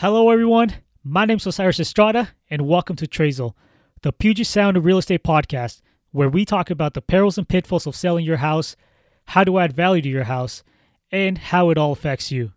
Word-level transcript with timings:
Hello, 0.00 0.30
everyone. 0.30 0.74
My 1.02 1.24
name 1.24 1.38
is 1.38 1.46
Osiris 1.48 1.80
Estrada, 1.80 2.28
and 2.48 2.68
welcome 2.68 2.94
to 2.94 3.08
Trazul, 3.08 3.54
the 4.02 4.12
Puget 4.12 4.46
Sound 4.46 4.84
real 4.84 4.98
estate 4.98 5.24
podcast, 5.24 5.80
where 6.12 6.28
we 6.28 6.44
talk 6.44 6.70
about 6.70 6.94
the 6.94 7.02
perils 7.02 7.36
and 7.36 7.48
pitfalls 7.48 7.84
of 7.84 7.96
selling 7.96 8.24
your 8.24 8.36
house, 8.36 8.76
how 9.24 9.42
to 9.42 9.58
add 9.58 9.72
value 9.72 10.00
to 10.02 10.08
your 10.08 10.22
house, 10.22 10.62
and 11.10 11.36
how 11.36 11.70
it 11.70 11.78
all 11.78 11.90
affects 11.90 12.30
you. 12.30 12.52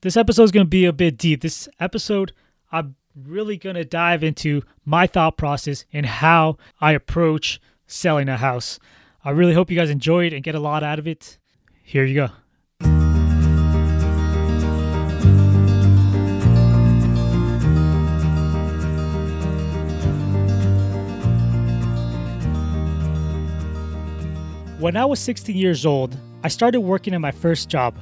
This 0.00 0.16
episode 0.16 0.44
is 0.44 0.52
going 0.52 0.64
to 0.64 0.70
be 0.70 0.86
a 0.86 0.92
bit 0.94 1.18
deep. 1.18 1.42
This 1.42 1.68
episode, 1.78 2.32
I'm 2.72 2.96
really 3.14 3.58
going 3.58 3.76
to 3.76 3.84
dive 3.84 4.24
into 4.24 4.62
my 4.86 5.06
thought 5.06 5.36
process 5.36 5.84
and 5.92 6.06
how 6.06 6.56
I 6.80 6.92
approach 6.92 7.60
selling 7.86 8.30
a 8.30 8.38
house. 8.38 8.78
I 9.22 9.32
really 9.32 9.52
hope 9.52 9.70
you 9.70 9.76
guys 9.76 9.90
enjoy 9.90 10.28
it 10.28 10.32
and 10.32 10.42
get 10.42 10.54
a 10.54 10.60
lot 10.60 10.82
out 10.82 10.98
of 10.98 11.06
it. 11.06 11.36
Here 11.82 12.06
you 12.06 12.14
go. 12.14 12.28
When 24.78 24.94
I 24.94 25.06
was 25.06 25.20
16 25.20 25.56
years 25.56 25.86
old, 25.86 26.18
I 26.44 26.48
started 26.48 26.82
working 26.82 27.14
at 27.14 27.20
my 27.22 27.30
first 27.30 27.70
job, 27.70 27.96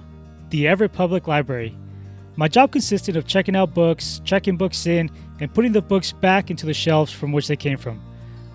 the 0.51 0.67
Everett 0.67 0.93
Public 0.93 1.29
Library. 1.29 1.79
My 2.35 2.49
job 2.49 2.73
consisted 2.73 3.17
of 3.17 3.29
checking 3.29 3.55
out 3.55 3.75
books, 3.75 4.21
checking 4.25 4.57
books 4.57 4.85
in, 4.85 5.09
and 5.39 5.55
putting 5.55 5.71
the 5.71 5.81
books 5.81 6.11
back 6.11 6.51
into 6.51 6.67
the 6.67 6.75
shelves 6.75 7.13
from 7.13 7.31
which 7.31 7.47
they 7.47 7.55
came 7.55 7.79
from. 7.79 8.03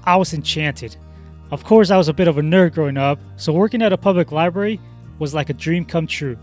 I 0.04 0.18
was 0.18 0.34
enchanted. 0.34 0.98
Of 1.50 1.64
course, 1.64 1.92
I 1.92 1.98
was 1.98 2.09
a 2.09 2.14
bit 2.14 2.28
of 2.28 2.38
a 2.38 2.42
nerd 2.42 2.73
growing 2.73 2.98
up, 2.98 3.20
so 3.38 3.54
working 3.54 3.82
at 3.82 3.94
a 3.94 3.98
public 3.98 4.34
library 4.34 4.81
was 5.17 5.34
like 5.34 5.50
a 5.50 5.54
dream 5.54 5.86
come 5.86 6.06
true. 6.06 6.38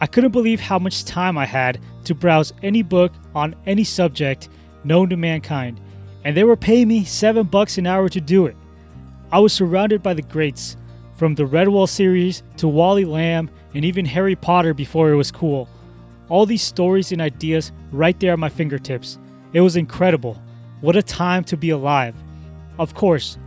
I 0.00 0.06
couldn't 0.06 0.30
believe 0.30 0.60
how 0.60 0.78
much 0.78 1.04
time 1.04 1.36
I 1.36 1.44
had 1.44 1.80
to 2.04 2.14
browse 2.14 2.52
any 2.62 2.82
book 2.82 3.10
on 3.34 3.56
any 3.66 3.82
subject 3.82 4.48
known 4.84 5.10
to 5.10 5.16
mankind, 5.16 5.80
and 6.22 6.36
they 6.36 6.44
were 6.44 6.56
paying 6.56 6.86
me 6.86 7.04
7 7.04 7.48
bucks 7.48 7.78
an 7.78 7.86
hour 7.88 8.08
to 8.10 8.20
do 8.20 8.46
it. 8.46 8.56
I 9.32 9.40
was 9.40 9.52
surrounded 9.52 10.04
by 10.04 10.14
the 10.14 10.22
greats 10.22 10.76
from 11.16 11.34
the 11.34 11.44
Redwall 11.44 11.88
series 11.88 12.42
to 12.58 12.68
Wally 12.68 13.04
Lamb 13.04 13.50
and 13.74 13.84
even 13.84 14.04
Harry 14.04 14.36
Potter 14.36 14.74
before 14.74 15.10
it 15.10 15.16
was 15.16 15.30
cool. 15.30 15.68
All 16.28 16.46
these 16.46 16.62
stories 16.62 17.12
and 17.12 17.20
ideas 17.20 17.72
right 17.90 18.18
there 18.20 18.32
at 18.32 18.38
my 18.38 18.48
fingertips. 18.48 19.18
It 19.52 19.60
was 19.60 19.76
incredible. 19.76 20.40
What 20.80 20.96
a 20.96 21.02
time 21.02 21.44
to 21.44 21.56
be 21.56 21.70
alive. 21.70 22.14
Of 22.78 22.94
course, 22.94 23.38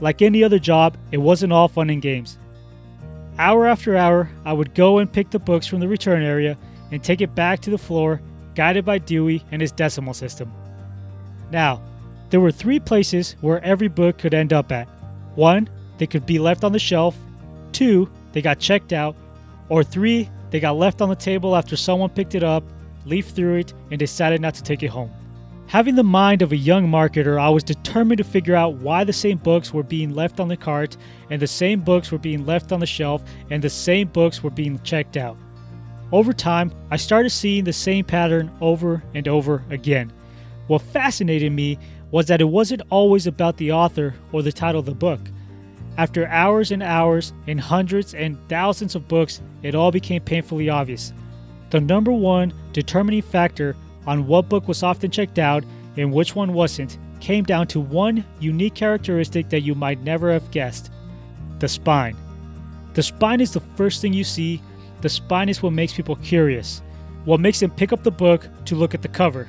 like 0.00 0.20
any 0.20 0.44
other 0.44 0.58
job, 0.58 0.96
it 1.12 1.18
wasn't 1.18 1.52
all 1.52 1.68
fun 1.68 1.90
and 1.90 2.02
games. 2.02 2.38
Hour 3.38 3.66
after 3.66 3.96
hour, 3.96 4.30
I 4.44 4.52
would 4.52 4.74
go 4.74 4.98
and 4.98 5.12
pick 5.12 5.30
the 5.30 5.38
books 5.38 5.66
from 5.66 5.80
the 5.80 5.88
return 5.88 6.22
area 6.22 6.58
and 6.92 7.02
take 7.02 7.20
it 7.20 7.34
back 7.34 7.60
to 7.60 7.70
the 7.70 7.78
floor, 7.78 8.20
guided 8.54 8.84
by 8.84 8.98
Dewey 8.98 9.42
and 9.50 9.60
his 9.60 9.72
decimal 9.72 10.14
system. 10.14 10.52
Now, 11.50 11.80
there 12.30 12.40
were 12.40 12.52
three 12.52 12.80
places 12.80 13.36
where 13.40 13.64
every 13.64 13.88
book 13.88 14.18
could 14.18 14.34
end 14.34 14.52
up 14.52 14.70
at. 14.70 14.88
One, 15.34 15.68
they 15.98 16.06
could 16.06 16.26
be 16.26 16.38
left 16.38 16.64
on 16.64 16.72
the 16.72 16.78
shelf. 16.78 17.16
Two, 17.72 18.10
they 18.32 18.42
got 18.42 18.58
checked 18.58 18.92
out. 18.92 19.16
Or 19.68 19.82
three, 19.82 20.28
they 20.50 20.60
got 20.60 20.76
left 20.76 21.00
on 21.00 21.08
the 21.08 21.16
table 21.16 21.56
after 21.56 21.76
someone 21.76 22.10
picked 22.10 22.34
it 22.34 22.44
up, 22.44 22.64
leafed 23.04 23.34
through 23.34 23.56
it, 23.56 23.74
and 23.90 23.98
decided 23.98 24.40
not 24.40 24.54
to 24.54 24.62
take 24.62 24.82
it 24.82 24.88
home. 24.88 25.10
Having 25.66 25.94
the 25.94 26.04
mind 26.04 26.42
of 26.42 26.52
a 26.52 26.56
young 26.56 26.86
marketer, 26.86 27.40
I 27.40 27.48
was 27.48 27.64
determined 27.64 28.18
to 28.18 28.24
figure 28.24 28.54
out 28.54 28.74
why 28.74 29.02
the 29.02 29.12
same 29.12 29.38
books 29.38 29.72
were 29.72 29.82
being 29.82 30.14
left 30.14 30.38
on 30.38 30.48
the 30.48 30.56
cart, 30.56 30.96
and 31.30 31.40
the 31.40 31.46
same 31.46 31.80
books 31.80 32.12
were 32.12 32.18
being 32.18 32.44
left 32.44 32.70
on 32.70 32.80
the 32.80 32.86
shelf, 32.86 33.22
and 33.50 33.62
the 33.62 33.70
same 33.70 34.08
books 34.08 34.42
were 34.42 34.50
being 34.50 34.78
checked 34.82 35.16
out. 35.16 35.36
Over 36.12 36.32
time, 36.32 36.70
I 36.90 36.96
started 36.96 37.30
seeing 37.30 37.64
the 37.64 37.72
same 37.72 38.04
pattern 38.04 38.52
over 38.60 39.02
and 39.14 39.26
over 39.26 39.64
again. 39.70 40.12
What 40.66 40.82
fascinated 40.82 41.50
me 41.50 41.78
was 42.10 42.26
that 42.26 42.40
it 42.40 42.44
wasn't 42.44 42.82
always 42.90 43.26
about 43.26 43.56
the 43.56 43.72
author 43.72 44.14
or 44.32 44.42
the 44.42 44.52
title 44.52 44.78
of 44.78 44.86
the 44.86 44.94
book. 44.94 45.20
After 45.96 46.26
hours 46.26 46.72
and 46.72 46.82
hours 46.82 47.32
and 47.46 47.60
hundreds 47.60 48.14
and 48.14 48.36
thousands 48.48 48.94
of 48.94 49.06
books, 49.06 49.40
it 49.62 49.74
all 49.74 49.92
became 49.92 50.22
painfully 50.22 50.68
obvious. 50.68 51.12
The 51.70 51.80
number 51.80 52.12
one 52.12 52.52
determining 52.72 53.22
factor 53.22 53.76
on 54.06 54.26
what 54.26 54.48
book 54.48 54.66
was 54.66 54.82
often 54.82 55.10
checked 55.10 55.38
out 55.38 55.64
and 55.96 56.12
which 56.12 56.34
one 56.34 56.52
wasn't 56.52 56.98
came 57.20 57.44
down 57.44 57.66
to 57.68 57.80
one 57.80 58.24
unique 58.40 58.74
characteristic 58.74 59.48
that 59.48 59.60
you 59.62 59.74
might 59.74 60.02
never 60.02 60.32
have 60.32 60.50
guessed 60.50 60.90
the 61.58 61.68
spine. 61.68 62.16
The 62.94 63.02
spine 63.02 63.40
is 63.40 63.52
the 63.52 63.60
first 63.60 64.02
thing 64.02 64.12
you 64.12 64.24
see, 64.24 64.60
the 65.00 65.08
spine 65.08 65.48
is 65.48 65.62
what 65.62 65.72
makes 65.72 65.92
people 65.92 66.16
curious, 66.16 66.82
what 67.24 67.40
makes 67.40 67.60
them 67.60 67.70
pick 67.70 67.92
up 67.92 68.02
the 68.02 68.10
book 68.10 68.48
to 68.66 68.74
look 68.74 68.94
at 68.94 69.02
the 69.02 69.08
cover. 69.08 69.48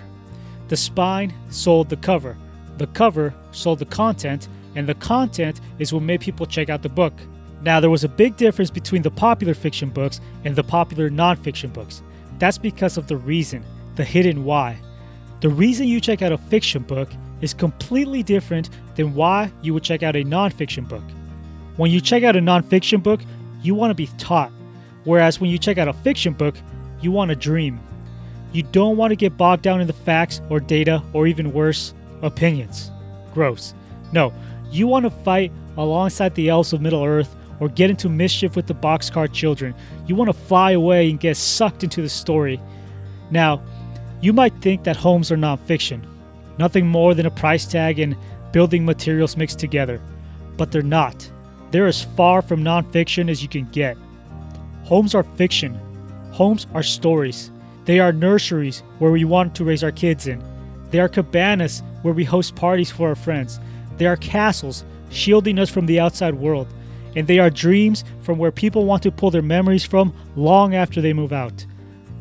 The 0.68 0.78
spine 0.78 1.34
sold 1.50 1.90
the 1.90 1.98
cover, 1.98 2.38
the 2.78 2.88
cover 2.88 3.34
sold 3.52 3.80
the 3.80 3.86
content, 3.86 4.48
and 4.76 4.88
the 4.88 4.96
content 4.96 5.62
is 5.80 5.94
what 5.94 6.04
made 6.04 6.22
people 6.22 6.46
check 6.46 6.70
out 6.70 6.82
the 6.82 6.90
book. 6.90 7.14
Now, 7.62 7.80
there 7.80 7.90
was 7.90 8.04
a 8.04 8.10
big 8.10 8.38
difference 8.38 8.70
between 8.70 9.02
the 9.02 9.12
popular 9.12 9.54
fiction 9.54 9.90
books 9.90 10.22
and 10.44 10.56
the 10.56 10.64
popular 10.64 11.10
nonfiction 11.10 11.74
books. 11.74 12.04
That's 12.38 12.58
because 12.58 12.98
of 12.98 13.08
the 13.08 13.18
reason, 13.18 13.66
the 13.96 14.04
hidden 14.04 14.44
why. 14.44 14.78
The 15.42 15.50
reason 15.50 15.88
you 15.88 16.00
check 16.00 16.22
out 16.22 16.32
a 16.32 16.38
fiction 16.38 16.84
book 16.84 17.10
is 17.42 17.54
completely 17.54 18.24
different 18.24 18.70
than 18.96 19.16
why 19.16 19.52
you 19.62 19.74
would 19.74 19.84
check 19.84 20.04
out 20.04 20.16
a 20.16 20.24
nonfiction 20.24 20.88
book. 20.88 21.04
When 21.78 21.92
you 21.92 22.02
check 22.02 22.24
out 22.24 22.36
a 22.36 22.40
nonfiction 22.40 23.04
book, 23.04 23.22
you 23.62 23.76
want 23.76 23.92
to 23.92 23.96
be 23.96 24.08
taught, 24.18 24.52
whereas 25.04 25.40
when 25.40 25.50
you 25.50 25.58
check 25.58 25.78
out 25.78 25.88
a 25.88 25.94
fiction 25.94 26.34
book, 26.34 26.56
you 27.02 27.12
want 27.12 27.30
to 27.30 27.36
dream. 27.36 27.80
You 28.54 28.64
don't 28.64 28.96
want 28.96 29.12
to 29.12 29.16
get 29.16 29.38
bogged 29.38 29.64
down 29.64 29.82
in 29.82 29.88
the 29.88 29.94
facts 29.94 30.40
or 30.50 30.60
data 30.60 31.04
or 31.14 31.28
even 31.28 31.52
worse, 31.52 31.94
opinions. 32.22 32.92
Gross. 33.34 33.74
No, 34.14 34.34
you 34.72 34.88
want 34.88 35.04
to 35.04 35.10
fight 35.10 35.52
alongside 35.78 36.36
the 36.36 36.50
elves 36.50 36.74
of 36.74 36.82
Middle 36.82 37.04
Earth 37.04 37.36
or 37.60 37.70
get 37.70 37.90
into 37.90 38.10
mischief 38.10 38.56
with 38.56 38.68
the 38.68 38.76
boxcar 38.76 39.32
children. 39.32 39.74
You 40.08 40.16
want 40.16 40.30
to 40.30 40.34
fly 40.34 40.72
away 40.72 41.10
and 41.10 41.20
get 41.20 41.38
sucked 41.38 41.84
into 41.84 42.02
the 42.02 42.10
story. 42.10 42.60
Now, 43.32 43.64
you 44.22 44.34
might 44.34 44.62
think 44.62 44.84
that 44.84 44.96
homes 44.96 45.32
are 45.32 45.38
nonfiction, 45.38 46.06
nothing 46.58 46.88
more 46.88 47.14
than 47.14 47.26
a 47.26 47.32
price 47.32 47.66
tag 47.66 48.00
and 48.00 48.16
building 48.52 48.86
materials 48.86 49.38
mixed 49.38 49.60
together, 49.60 50.02
but 50.58 50.72
they're 50.72 50.82
not. 50.82 51.30
They're 51.72 51.88
as 51.88 52.04
far 52.04 52.42
from 52.42 52.64
nonfiction 52.64 53.30
as 53.30 53.42
you 53.42 53.50
can 53.50 53.66
get. 53.66 53.98
Homes 54.84 55.16
are 55.16 55.24
fiction. 55.24 55.80
Homes 56.32 56.68
are 56.74 56.84
stories. 56.84 57.52
They 57.86 58.00
are 58.00 58.12
nurseries 58.12 58.84
where 59.00 59.12
we 59.12 59.26
want 59.26 59.56
to 59.56 59.64
raise 59.64 59.84
our 59.84 59.92
kids 59.92 60.28
in. 60.28 60.44
They 60.92 61.00
are 61.00 61.10
cabanas 61.10 61.84
where 62.02 62.14
we 62.14 62.24
host 62.24 62.56
parties 62.56 62.92
for 62.92 63.10
our 63.10 63.16
friends. 63.16 63.60
They 63.98 64.06
are 64.06 64.18
castles, 64.18 64.84
shielding 65.10 65.60
us 65.60 65.70
from 65.70 65.86
the 65.86 66.00
outside 66.00 66.36
world, 66.36 66.68
and 67.16 67.28
they 67.28 67.40
are 67.40 67.50
dreams 67.50 68.04
from 68.22 68.38
where 68.38 68.52
people 68.52 68.86
want 68.86 69.04
to 69.04 69.12
pull 69.12 69.32
their 69.32 69.42
memories 69.42 69.86
from 69.86 70.14
long 70.36 70.76
after 70.76 71.02
they 71.02 71.14
move 71.14 71.32
out. 71.32 71.66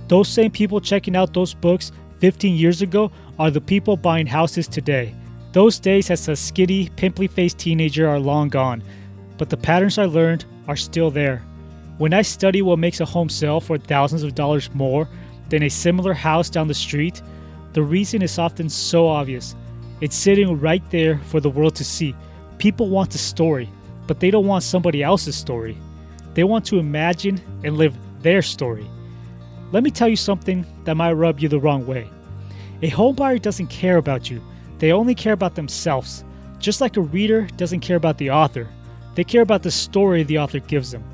Those 0.09 0.29
same 0.29 0.51
people 0.51 0.81
checking 0.81 1.17
out 1.17 1.35
those 1.35 1.55
books 1.55 1.91
15 2.21 2.57
years 2.57 2.83
ago 2.83 3.11
are 3.39 3.51
the 3.51 3.61
people 3.61 3.97
buying 3.97 4.27
houses 4.27 4.69
today. 4.69 5.15
Those 5.53 5.79
days 5.79 6.11
as 6.11 6.29
a 6.29 6.33
skitty, 6.33 6.95
pimply 6.97 7.27
faced 7.27 7.59
teenager 7.59 8.09
are 8.09 8.19
long 8.19 8.49
gone, 8.49 8.83
but 9.39 9.51
the 9.51 9.57
patterns 9.57 9.99
I 9.99 10.05
learned 10.05 10.45
are 10.69 10.77
still 10.77 11.11
there. 11.11 11.43
When 11.99 12.13
I 12.13 12.23
study 12.23 12.61
what 12.61 12.79
makes 12.79 13.01
a 13.01 13.05
home 13.05 13.29
sell 13.29 13.61
for 13.61 13.79
thousands 13.79 14.25
of 14.25 14.35
dollars 14.35 14.73
more 14.75 15.09
than 15.49 15.63
a 15.63 15.69
similar 15.69 16.13
house 16.13 16.51
down 16.51 16.69
the 16.69 16.75
street, 16.75 17.23
the 17.73 17.83
reason 17.83 18.23
is 18.23 18.39
often 18.39 18.69
so 18.69 19.07
obvious. 19.07 19.55
It's 20.01 20.17
sitting 20.17 20.61
right 20.61 20.83
there 20.91 21.19
for 21.27 21.41
the 21.41 21.51
world 21.51 21.75
to 21.77 21.85
see. 21.85 22.15
People 22.59 22.89
want 22.89 23.15
a 23.15 23.19
story, 23.19 23.69
but 24.07 24.21
they 24.21 24.31
don't 24.31 24.47
want 24.47 24.65
somebody 24.65 25.03
else's 25.03 25.37
story. 25.37 25.77
They 26.35 26.45
want 26.45 26.65
to 26.67 26.79
imagine 26.79 27.41
and 27.63 27.77
live 27.77 27.97
their 28.21 28.43
story. 28.43 28.87
Let 29.73 29.83
me 29.83 29.91
tell 29.91 30.09
you 30.09 30.17
something 30.17 30.67
that 30.85 30.97
might 30.97 31.13
rub 31.13 31.41
you 31.41 31.49
the 31.49 31.61
wrong 31.61 31.87
way. 31.87 32.09
A 32.83 32.91
homebuyer 32.91 33.41
doesn't 33.41 33.69
care 33.69 33.97
about 33.97 34.31
you, 34.31 34.43
they 34.79 34.93
only 34.93 35.15
care 35.15 35.33
about 35.33 35.55
themselves. 35.55 36.25
Just 36.59 36.81
like 36.81 36.97
a 36.97 37.03
reader 37.03 37.47
doesn't 37.57 37.81
care 37.81 37.97
about 37.97 38.19
the 38.19 38.31
author, 38.31 38.69
they 39.15 39.25
care 39.25 39.43
about 39.43 39.63
the 39.63 39.71
story 39.71 40.23
the 40.23 40.39
author 40.39 40.59
gives 40.59 40.91
them 40.91 41.05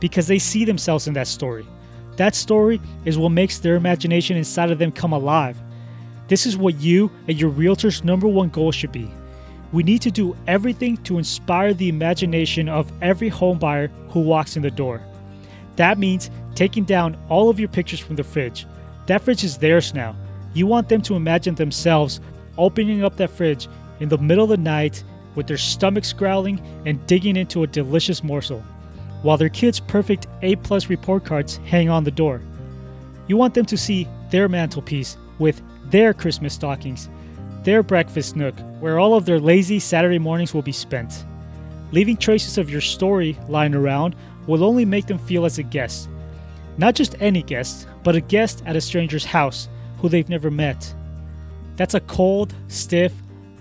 because 0.00 0.26
they 0.26 0.38
see 0.38 0.64
themselves 0.64 1.06
in 1.06 1.14
that 1.14 1.26
story. 1.26 1.66
That 2.16 2.34
story 2.34 2.80
is 3.04 3.18
what 3.18 3.30
makes 3.30 3.58
their 3.58 3.74
imagination 3.74 4.36
inside 4.36 4.70
of 4.70 4.78
them 4.78 4.92
come 4.92 5.12
alive. 5.12 5.60
This 6.28 6.46
is 6.46 6.56
what 6.56 6.80
you 6.80 7.10
and 7.28 7.38
your 7.38 7.50
realtor's 7.50 8.02
number 8.02 8.26
one 8.26 8.48
goal 8.48 8.72
should 8.72 8.92
be. 8.92 9.10
We 9.72 9.82
need 9.82 10.02
to 10.02 10.10
do 10.10 10.36
everything 10.46 10.96
to 10.98 11.18
inspire 11.18 11.74
the 11.74 11.88
imagination 11.88 12.68
of 12.68 12.92
every 13.02 13.30
homebuyer 13.30 13.90
who 14.10 14.20
walks 14.20 14.56
in 14.56 14.62
the 14.62 14.70
door. 14.70 15.02
That 15.76 15.98
means 15.98 16.30
taking 16.54 16.84
down 16.84 17.16
all 17.28 17.50
of 17.50 17.58
your 17.58 17.68
pictures 17.68 18.00
from 18.00 18.16
the 18.16 18.24
fridge. 18.24 18.66
That 19.06 19.22
fridge 19.22 19.44
is 19.44 19.58
theirs 19.58 19.92
now. 19.92 20.16
You 20.54 20.66
want 20.66 20.88
them 20.88 21.02
to 21.02 21.16
imagine 21.16 21.56
themselves 21.56 22.20
opening 22.56 23.04
up 23.04 23.16
that 23.16 23.30
fridge 23.30 23.68
in 24.00 24.08
the 24.08 24.18
middle 24.18 24.44
of 24.44 24.50
the 24.50 24.56
night 24.56 25.02
with 25.34 25.46
their 25.48 25.56
stomachs 25.56 26.12
growling 26.12 26.60
and 26.86 27.04
digging 27.06 27.36
into 27.36 27.64
a 27.64 27.66
delicious 27.66 28.22
morsel, 28.22 28.60
while 29.22 29.36
their 29.36 29.48
kids' 29.48 29.80
perfect 29.80 30.28
A 30.42 30.54
plus 30.56 30.88
report 30.88 31.24
cards 31.24 31.56
hang 31.64 31.88
on 31.90 32.04
the 32.04 32.10
door. 32.10 32.40
You 33.26 33.36
want 33.36 33.54
them 33.54 33.66
to 33.66 33.76
see 33.76 34.06
their 34.30 34.48
mantelpiece 34.48 35.16
with 35.38 35.60
their 35.90 36.12
Christmas 36.12 36.54
stockings, 36.54 37.08
their 37.62 37.82
breakfast 37.82 38.36
nook, 38.36 38.54
where 38.80 38.98
all 38.98 39.14
of 39.14 39.24
their 39.24 39.40
lazy 39.40 39.78
Saturday 39.78 40.18
mornings 40.18 40.52
will 40.52 40.62
be 40.62 40.72
spent. 40.72 41.24
Leaving 41.92 42.16
traces 42.16 42.58
of 42.58 42.70
your 42.70 42.80
story 42.80 43.38
lying 43.48 43.74
around 43.74 44.16
will 44.46 44.64
only 44.64 44.84
make 44.84 45.06
them 45.06 45.18
feel 45.18 45.44
as 45.44 45.58
a 45.58 45.62
guest. 45.62 46.08
Not 46.76 46.94
just 46.94 47.14
any 47.20 47.42
guest, 47.42 47.86
but 48.02 48.16
a 48.16 48.20
guest 48.20 48.62
at 48.66 48.76
a 48.76 48.80
stranger's 48.80 49.24
house 49.24 49.68
who 49.98 50.08
they've 50.08 50.28
never 50.28 50.50
met. 50.50 50.94
That's 51.76 51.94
a 51.94 52.00
cold, 52.00 52.54
stiff, 52.68 53.12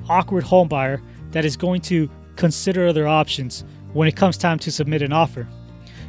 awkward 0.10 0.44
homebuyer 0.44 1.02
that 1.32 1.46
is 1.46 1.56
going 1.56 1.82
to 1.82 2.10
consider 2.36 2.88
other 2.88 3.08
options 3.08 3.64
when 3.94 4.08
it 4.08 4.16
comes 4.16 4.38
time 4.38 4.60
to 4.60 4.72
submit 4.72 5.02
an 5.02 5.14
offer. 5.14 5.48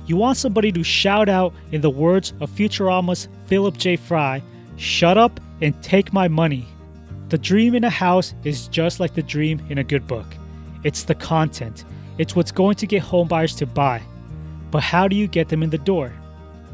You 0.06 0.16
want 0.16 0.36
somebody 0.36 0.72
to 0.72 0.82
shout 0.82 1.28
out, 1.28 1.54
in 1.72 1.80
the 1.80 1.90
words 1.90 2.34
of 2.40 2.50
Futurama's 2.50 3.28
Philip 3.46 3.76
J. 3.76 3.96
Fry, 3.96 4.42
shut 4.76 5.16
up 5.16 5.40
and 5.60 5.80
take 5.82 6.12
my 6.12 6.28
money. 6.28 6.66
The 7.28 7.38
dream 7.38 7.74
in 7.74 7.84
a 7.84 7.90
house 7.90 8.34
is 8.44 8.68
just 8.68 9.00
like 9.00 9.14
the 9.14 9.22
dream 9.22 9.64
in 9.68 9.78
a 9.78 9.84
good 9.84 10.06
book 10.06 10.26
it's 10.84 11.02
the 11.02 11.14
content, 11.14 11.84
it's 12.18 12.36
what's 12.36 12.52
going 12.52 12.76
to 12.76 12.86
get 12.86 13.02
homebuyers 13.02 13.56
to 13.58 13.66
buy. 13.66 14.02
But 14.70 14.82
how 14.82 15.08
do 15.08 15.16
you 15.16 15.26
get 15.26 15.48
them 15.48 15.62
in 15.62 15.70
the 15.70 15.78
door? 15.78 16.12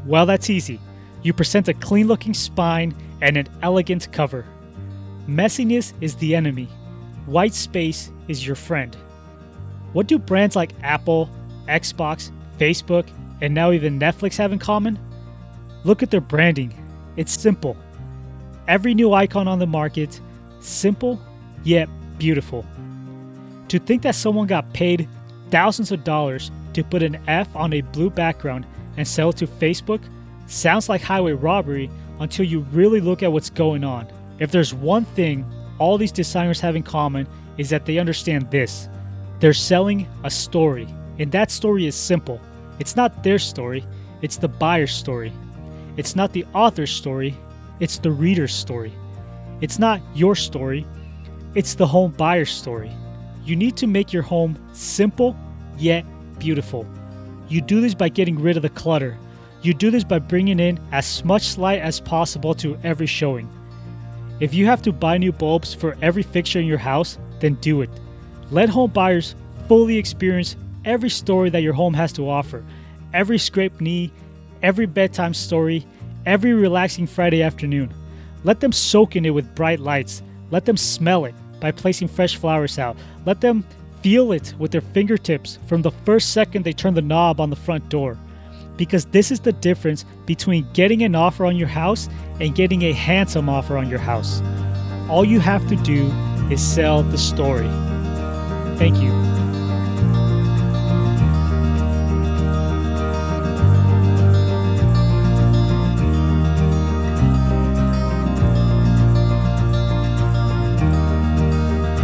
Well, 0.05 0.25
that's 0.25 0.49
easy. 0.49 0.79
You 1.23 1.33
present 1.33 1.67
a 1.69 1.73
clean 1.73 2.07
looking 2.07 2.33
spine 2.33 2.93
and 3.21 3.37
an 3.37 3.47
elegant 3.61 4.11
cover. 4.11 4.45
Messiness 5.27 5.93
is 6.01 6.15
the 6.15 6.35
enemy, 6.35 6.65
white 7.25 7.53
space 7.53 8.11
is 8.27 8.45
your 8.45 8.55
friend. 8.55 8.95
What 9.93 10.07
do 10.07 10.19
brands 10.19 10.55
like 10.55 10.73
Apple, 10.83 11.29
Xbox, 11.67 12.31
Facebook, 12.57 13.07
and 13.41 13.53
now 13.53 13.71
even 13.71 13.99
Netflix 13.99 14.37
have 14.37 14.51
in 14.51 14.59
common? 14.59 14.99
Look 15.83 16.03
at 16.03 16.11
their 16.11 16.21
branding. 16.21 16.73
It's 17.17 17.31
simple. 17.31 17.77
Every 18.67 18.93
new 18.93 19.13
icon 19.13 19.47
on 19.47 19.59
the 19.59 19.67
market, 19.67 20.19
simple 20.59 21.19
yet 21.63 21.89
beautiful. 22.17 22.65
To 23.69 23.79
think 23.79 24.01
that 24.03 24.15
someone 24.15 24.47
got 24.47 24.71
paid 24.73 25.07
thousands 25.49 25.91
of 25.91 26.03
dollars 26.03 26.51
to 26.73 26.83
put 26.83 27.03
an 27.03 27.19
F 27.27 27.53
on 27.55 27.73
a 27.73 27.81
blue 27.81 28.09
background 28.09 28.65
and 28.97 29.07
sell 29.07 29.29
it 29.29 29.37
to 29.37 29.47
Facebook 29.47 30.01
sounds 30.47 30.89
like 30.89 31.01
highway 31.01 31.31
robbery 31.31 31.89
until 32.19 32.45
you 32.45 32.61
really 32.71 33.01
look 33.01 33.23
at 33.23 33.31
what's 33.31 33.49
going 33.49 33.83
on. 33.83 34.07
If 34.39 34.51
there's 34.51 34.73
one 34.73 35.05
thing 35.05 35.45
all 35.79 35.97
these 35.97 36.11
designers 36.11 36.59
have 36.61 36.75
in 36.75 36.83
common 36.83 37.27
is 37.57 37.69
that 37.69 37.85
they 37.85 37.97
understand 37.97 38.51
this. 38.51 38.87
They're 39.39 39.53
selling 39.53 40.07
a 40.23 40.29
story, 40.29 40.87
and 41.17 41.31
that 41.31 41.49
story 41.49 41.87
is 41.87 41.95
simple. 41.95 42.39
It's 42.79 42.95
not 42.95 43.23
their 43.23 43.39
story, 43.39 43.83
it's 44.21 44.37
the 44.37 44.47
buyer's 44.47 44.93
story. 44.93 45.33
It's 45.97 46.15
not 46.15 46.33
the 46.33 46.45
author's 46.53 46.91
story, 46.91 47.35
it's 47.81 47.97
the 47.97 48.11
reader's 48.11 48.53
story. 48.53 48.93
It's 49.59 49.79
not 49.79 50.01
your 50.15 50.35
story, 50.35 50.85
it's 51.55 51.73
the 51.73 51.87
home 51.87 52.11
buyer's 52.11 52.51
story. 52.51 52.91
You 53.43 53.55
need 53.55 53.75
to 53.77 53.87
make 53.87 54.13
your 54.13 54.23
home 54.23 54.57
simple 54.71 55.35
yet 55.77 56.05
beautiful. 56.39 56.85
You 57.49 57.59
do 57.59 57.81
this 57.81 57.95
by 57.95 58.09
getting 58.09 58.39
rid 58.39 58.55
of 58.55 58.63
the 58.63 58.69
clutter. 58.69 59.17
You 59.63 59.73
do 59.73 59.91
this 59.91 60.03
by 60.03 60.19
bringing 60.19 60.59
in 60.59 60.79
as 60.91 61.25
much 61.25 61.57
light 61.57 61.81
as 61.81 61.99
possible 61.99 62.53
to 62.55 62.77
every 62.83 63.07
showing. 63.07 63.49
If 64.39 64.53
you 64.53 64.67
have 64.67 64.81
to 64.83 64.91
buy 64.91 65.17
new 65.17 65.31
bulbs 65.31 65.73
for 65.73 65.97
every 66.01 66.23
fixture 66.23 66.59
in 66.59 66.65
your 66.65 66.77
house, 66.77 67.17
then 67.39 67.55
do 67.55 67.81
it. 67.81 67.89
Let 68.51 68.69
home 68.69 68.91
buyers 68.91 69.35
fully 69.67 69.97
experience 69.97 70.55
every 70.85 71.09
story 71.09 71.49
that 71.49 71.61
your 71.61 71.73
home 71.73 71.95
has 71.95 72.13
to 72.13 72.29
offer, 72.29 72.63
every 73.13 73.39
scraped 73.39 73.81
knee, 73.81 74.11
every 74.61 74.85
bedtime 74.85 75.33
story, 75.33 75.85
every 76.25 76.53
relaxing 76.53 77.07
Friday 77.07 77.43
afternoon. 77.43 77.93
Let 78.43 78.59
them 78.59 78.71
soak 78.71 79.15
in 79.15 79.25
it 79.25 79.31
with 79.31 79.55
bright 79.55 79.79
lights. 79.79 80.21
Let 80.49 80.65
them 80.65 80.77
smell 80.77 81.25
it 81.25 81.35
by 81.59 81.71
placing 81.71 82.07
fresh 82.07 82.35
flowers 82.35 82.79
out. 82.79 82.97
Let 83.25 83.41
them 83.41 83.63
feel 84.01 84.31
it 84.31 84.53
with 84.57 84.71
their 84.71 84.81
fingertips 84.81 85.59
from 85.67 85.81
the 85.81 85.91
first 85.91 86.33
second 86.33 86.63
they 86.63 86.73
turn 86.73 86.95
the 86.95 87.01
knob 87.01 87.39
on 87.39 87.49
the 87.49 87.55
front 87.55 87.87
door. 87.89 88.17
Because 88.77 89.05
this 89.05 89.31
is 89.31 89.39
the 89.39 89.51
difference 89.53 90.05
between 90.25 90.67
getting 90.73 91.03
an 91.03 91.13
offer 91.15 91.45
on 91.45 91.55
your 91.55 91.67
house 91.67 92.09
and 92.39 92.55
getting 92.55 92.83
a 92.83 92.93
handsome 92.93 93.47
offer 93.47 93.77
on 93.77 93.89
your 93.89 93.99
house. 93.99 94.41
All 95.09 95.23
you 95.23 95.39
have 95.39 95.67
to 95.67 95.75
do 95.75 96.07
is 96.49 96.61
sell 96.61 97.03
the 97.03 97.17
story. 97.17 97.69
Thank 98.77 98.97
you. 98.97 99.11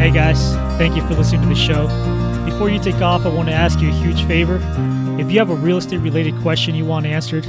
Hey 0.08 0.14
guys, 0.14 0.54
thank 0.78 0.96
you 0.96 1.06
for 1.06 1.16
listening 1.16 1.42
to 1.42 1.50
the 1.50 1.54
show. 1.54 1.86
Before 2.46 2.70
you 2.70 2.80
take 2.80 3.02
off, 3.02 3.26
I 3.26 3.28
want 3.28 3.50
to 3.50 3.54
ask 3.54 3.82
you 3.82 3.90
a 3.90 3.92
huge 3.92 4.24
favor. 4.24 4.56
If 5.20 5.30
you 5.30 5.38
have 5.40 5.50
a 5.50 5.56
real 5.56 5.76
estate 5.76 5.98
related 5.98 6.34
question 6.38 6.76
you 6.76 6.86
want 6.86 7.06
answered, 7.06 7.46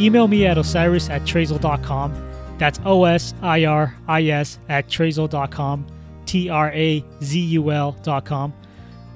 email 0.00 0.26
me 0.26 0.46
at 0.46 0.56
osiris 0.56 1.10
at 1.10 1.24
trazul.com. 1.24 2.56
That's 2.56 2.80
O 2.86 3.04
S 3.04 3.34
I 3.42 3.66
R 3.66 3.94
I 4.08 4.24
S 4.24 4.58
at 4.70 4.88
trazul.com, 4.88 5.86
T 6.24 6.48
R 6.48 6.72
A 6.72 7.04
Z 7.22 7.40
U 7.40 7.70
L.com. 7.70 8.54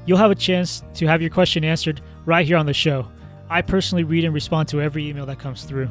You'll 0.04 0.18
have 0.18 0.30
a 0.30 0.34
chance 0.34 0.82
to 0.96 1.06
have 1.06 1.22
your 1.22 1.30
question 1.30 1.64
answered 1.64 2.02
right 2.26 2.46
here 2.46 2.58
on 2.58 2.66
the 2.66 2.74
show. 2.74 3.08
I 3.48 3.62
personally 3.62 4.04
read 4.04 4.26
and 4.26 4.34
respond 4.34 4.68
to 4.68 4.82
every 4.82 5.08
email 5.08 5.24
that 5.24 5.38
comes 5.38 5.64
through. 5.64 5.88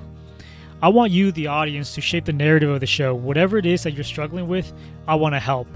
I 0.84 0.90
want 0.90 1.12
you, 1.12 1.32
the 1.32 1.48
audience, 1.48 1.96
to 1.96 2.02
shape 2.02 2.26
the 2.26 2.34
narrative 2.34 2.70
of 2.70 2.80
the 2.80 2.86
show. 2.86 3.16
Whatever 3.16 3.58
it 3.58 3.66
is 3.66 3.82
that 3.82 3.94
you're 3.94 4.04
struggling 4.04 4.48
with, 4.48 4.72
I 5.08 5.16
want 5.16 5.34
to 5.34 5.40
help. 5.40 5.68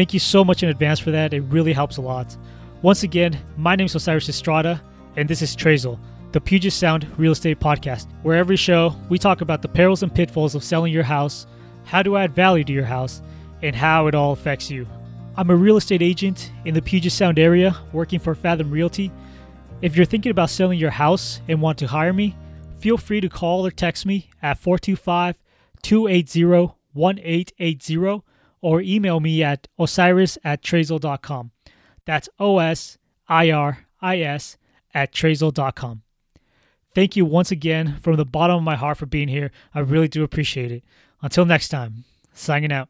Thank 0.00 0.14
you 0.14 0.18
so 0.18 0.42
much 0.42 0.62
in 0.62 0.70
advance 0.70 0.98
for 0.98 1.10
that. 1.10 1.34
It 1.34 1.42
really 1.42 1.74
helps 1.74 1.98
a 1.98 2.00
lot. 2.00 2.34
Once 2.80 3.02
again, 3.02 3.38
my 3.58 3.76
name 3.76 3.84
is 3.84 3.94
Osiris 3.94 4.30
Estrada, 4.30 4.80
and 5.16 5.28
this 5.28 5.42
is 5.42 5.54
Trazul, 5.54 5.98
the 6.32 6.40
Puget 6.40 6.72
Sound 6.72 7.06
Real 7.18 7.32
Estate 7.32 7.60
Podcast, 7.60 8.06
where 8.22 8.38
every 8.38 8.56
show 8.56 8.96
we 9.10 9.18
talk 9.18 9.42
about 9.42 9.60
the 9.60 9.68
perils 9.68 10.02
and 10.02 10.14
pitfalls 10.14 10.54
of 10.54 10.64
selling 10.64 10.90
your 10.90 11.02
house, 11.02 11.46
how 11.84 12.02
to 12.02 12.16
add 12.16 12.34
value 12.34 12.64
to 12.64 12.72
your 12.72 12.86
house, 12.86 13.20
and 13.62 13.76
how 13.76 14.06
it 14.06 14.14
all 14.14 14.32
affects 14.32 14.70
you. 14.70 14.86
I'm 15.36 15.50
a 15.50 15.54
real 15.54 15.76
estate 15.76 16.00
agent 16.00 16.50
in 16.64 16.72
the 16.72 16.80
Puget 16.80 17.12
Sound 17.12 17.38
area 17.38 17.76
working 17.92 18.20
for 18.20 18.34
Fathom 18.34 18.70
Realty. 18.70 19.12
If 19.82 19.96
you're 19.96 20.06
thinking 20.06 20.30
about 20.30 20.48
selling 20.48 20.78
your 20.78 20.92
house 20.92 21.42
and 21.46 21.60
want 21.60 21.76
to 21.76 21.86
hire 21.86 22.14
me, 22.14 22.34
feel 22.78 22.96
free 22.96 23.20
to 23.20 23.28
call 23.28 23.66
or 23.66 23.70
text 23.70 24.06
me 24.06 24.30
at 24.40 24.56
425 24.56 25.42
280 25.82 26.44
1880 26.94 28.29
or 28.60 28.80
email 28.80 29.20
me 29.20 29.42
at 29.42 29.68
osiris 29.78 30.38
at 30.44 30.62
trazul.com. 30.62 31.50
That's 32.04 32.28
O 32.38 32.58
S 32.58 32.98
I 33.28 33.50
R 33.50 33.86
I 34.00 34.20
S 34.20 34.56
at 34.94 35.12
trazul.com. 35.12 36.02
Thank 36.94 37.16
you 37.16 37.24
once 37.24 37.50
again 37.50 37.98
from 38.00 38.16
the 38.16 38.24
bottom 38.24 38.56
of 38.56 38.62
my 38.62 38.76
heart 38.76 38.98
for 38.98 39.06
being 39.06 39.28
here. 39.28 39.52
I 39.74 39.80
really 39.80 40.08
do 40.08 40.24
appreciate 40.24 40.72
it. 40.72 40.84
Until 41.22 41.44
next 41.44 41.68
time, 41.68 42.04
signing 42.32 42.72
out. 42.72 42.88